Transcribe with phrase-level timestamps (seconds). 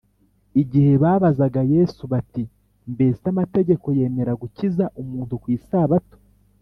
[0.61, 2.43] igihe babazaga yesu bati
[2.93, 6.15] “mbese amategeko yemera gukiza umuntu ku isabato?